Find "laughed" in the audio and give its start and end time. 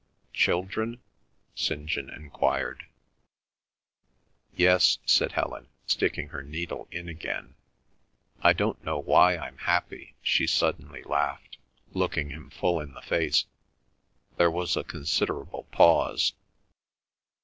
11.03-11.59